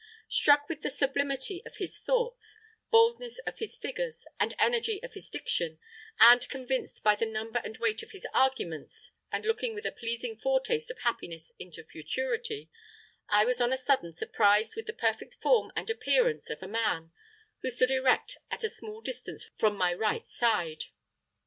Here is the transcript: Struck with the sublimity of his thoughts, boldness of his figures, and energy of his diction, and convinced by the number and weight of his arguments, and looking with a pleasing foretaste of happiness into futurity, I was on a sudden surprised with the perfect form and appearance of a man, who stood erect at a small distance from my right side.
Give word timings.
Struck 0.29 0.67
with 0.67 0.81
the 0.81 0.89
sublimity 0.89 1.61
of 1.63 1.75
his 1.77 1.99
thoughts, 1.99 2.57
boldness 2.89 3.37
of 3.45 3.59
his 3.59 3.77
figures, 3.77 4.25
and 4.39 4.55
energy 4.57 4.99
of 5.03 5.13
his 5.13 5.29
diction, 5.29 5.77
and 6.19 6.49
convinced 6.49 7.03
by 7.03 7.13
the 7.13 7.27
number 7.27 7.61
and 7.63 7.77
weight 7.77 8.01
of 8.01 8.09
his 8.09 8.25
arguments, 8.33 9.11
and 9.31 9.45
looking 9.45 9.75
with 9.75 9.85
a 9.85 9.91
pleasing 9.91 10.35
foretaste 10.39 10.89
of 10.89 10.97
happiness 11.01 11.53
into 11.59 11.83
futurity, 11.83 12.67
I 13.29 13.45
was 13.45 13.61
on 13.61 13.71
a 13.71 13.77
sudden 13.77 14.11
surprised 14.15 14.75
with 14.75 14.87
the 14.87 14.93
perfect 14.93 15.35
form 15.35 15.71
and 15.75 15.87
appearance 15.87 16.49
of 16.49 16.63
a 16.63 16.67
man, 16.67 17.11
who 17.61 17.69
stood 17.69 17.91
erect 17.91 18.39
at 18.49 18.63
a 18.63 18.69
small 18.69 19.01
distance 19.01 19.51
from 19.55 19.75
my 19.75 19.93
right 19.93 20.25
side. 20.25 20.85